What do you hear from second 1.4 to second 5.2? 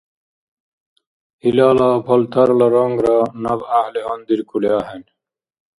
Илала палтарла рангра наб гӀяхӀли гьандиркули ахӀен.